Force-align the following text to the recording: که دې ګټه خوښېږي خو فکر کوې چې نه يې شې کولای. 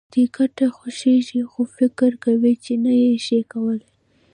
که 0.01 0.07
دې 0.13 0.23
ګټه 0.37 0.65
خوښېږي 0.77 1.41
خو 1.51 1.61
فکر 1.77 2.11
کوې 2.23 2.53
چې 2.63 2.73
نه 2.83 2.93
يې 3.03 3.11
شې 3.25 3.39
کولای. 3.51 3.91